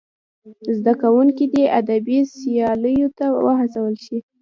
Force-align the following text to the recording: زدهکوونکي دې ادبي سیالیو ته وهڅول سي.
زدهکوونکي 0.77 1.45
دې 1.53 1.65
ادبي 1.79 2.19
سیالیو 2.35 3.09
ته 3.17 3.25
وهڅول 3.45 3.93
سي. 4.05 4.17